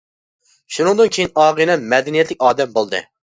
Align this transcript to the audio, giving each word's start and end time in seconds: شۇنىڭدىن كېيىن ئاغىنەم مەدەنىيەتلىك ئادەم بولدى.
شۇنىڭدىن 0.77 1.11
كېيىن 1.17 1.29
ئاغىنەم 1.43 1.85
مەدەنىيەتلىك 1.93 2.43
ئادەم 2.49 2.75
بولدى. 2.81 3.05